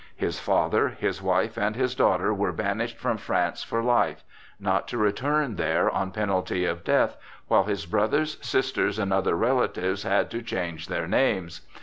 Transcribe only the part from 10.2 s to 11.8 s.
to change their names.